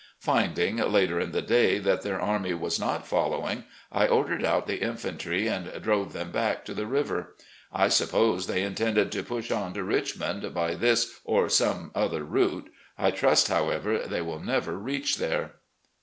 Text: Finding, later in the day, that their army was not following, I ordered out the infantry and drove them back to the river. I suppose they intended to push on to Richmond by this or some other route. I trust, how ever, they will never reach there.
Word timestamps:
Finding, 0.17 0.77
later 0.77 1.19
in 1.19 1.31
the 1.31 1.43
day, 1.43 1.77
that 1.77 2.01
their 2.01 2.19
army 2.19 2.55
was 2.55 2.79
not 2.79 3.05
following, 3.05 3.65
I 3.91 4.07
ordered 4.07 4.43
out 4.43 4.65
the 4.65 4.81
infantry 4.81 5.47
and 5.47 5.71
drove 5.79 6.11
them 6.11 6.31
back 6.31 6.65
to 6.65 6.73
the 6.73 6.87
river. 6.87 7.35
I 7.71 7.87
suppose 7.87 8.47
they 8.47 8.63
intended 8.63 9.11
to 9.11 9.21
push 9.21 9.51
on 9.51 9.75
to 9.75 9.83
Richmond 9.83 10.55
by 10.55 10.73
this 10.73 11.19
or 11.23 11.49
some 11.49 11.91
other 11.93 12.23
route. 12.23 12.71
I 12.97 13.11
trust, 13.11 13.49
how 13.49 13.69
ever, 13.69 13.99
they 13.99 14.23
will 14.23 14.39
never 14.39 14.75
reach 14.75 15.17
there. 15.17 15.57